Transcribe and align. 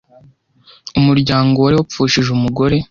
umuryango 0.99 1.55
wari 1.59 1.75
wapfushije 1.79 2.29
umugore 2.37 2.75